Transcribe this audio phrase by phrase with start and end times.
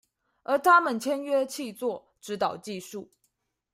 [0.41, 3.09] 而他們簽約契作，指導技術